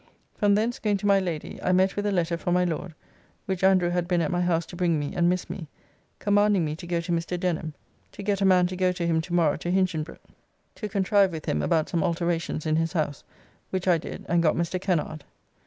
[0.33, 2.95] From thence going to my Lady I met with a letter from my Lord
[3.45, 5.67] (which Andrew had been at my house to bring me and missed me),
[6.17, 7.39] commanding me to go to Mr.
[7.39, 7.75] Denham,
[8.13, 10.23] to get a man to go to him to morrow to Hinchinbroke,
[10.73, 13.23] to contrive with him about some alterations in his house,
[13.69, 14.81] which I did and got Mr.
[14.81, 15.23] Kennard.